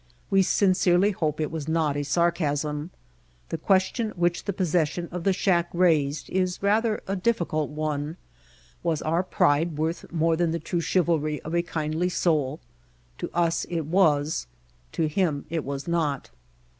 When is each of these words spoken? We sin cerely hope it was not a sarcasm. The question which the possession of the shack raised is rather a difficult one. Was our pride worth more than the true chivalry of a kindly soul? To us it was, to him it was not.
We 0.31 0.41
sin 0.41 0.71
cerely 0.73 1.13
hope 1.13 1.39
it 1.39 1.51
was 1.51 1.67
not 1.67 1.95
a 1.95 2.01
sarcasm. 2.01 2.89
The 3.49 3.57
question 3.59 4.09
which 4.15 4.45
the 4.45 4.51
possession 4.51 5.07
of 5.11 5.25
the 5.25 5.31
shack 5.31 5.69
raised 5.73 6.27
is 6.31 6.63
rather 6.63 7.03
a 7.05 7.15
difficult 7.15 7.69
one. 7.69 8.17
Was 8.81 9.03
our 9.03 9.21
pride 9.21 9.77
worth 9.77 10.11
more 10.11 10.35
than 10.35 10.49
the 10.49 10.59
true 10.59 10.81
chivalry 10.81 11.39
of 11.43 11.53
a 11.53 11.61
kindly 11.61 12.09
soul? 12.09 12.59
To 13.19 13.29
us 13.31 13.65
it 13.69 13.85
was, 13.85 14.47
to 14.93 15.07
him 15.07 15.45
it 15.51 15.63
was 15.63 15.87
not. 15.87 16.31